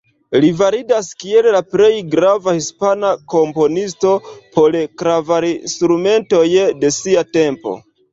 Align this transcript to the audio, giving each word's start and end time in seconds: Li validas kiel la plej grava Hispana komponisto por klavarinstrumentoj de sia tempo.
Li 0.43 0.47
validas 0.59 1.07
kiel 1.23 1.47
la 1.55 1.59
plej 1.73 1.89
grava 2.15 2.53
Hispana 2.55 3.11
komponisto 3.33 4.13
por 4.55 4.77
klavarinstrumentoj 5.03 6.41
de 6.85 6.91
sia 6.97 7.25
tempo. 7.39 7.75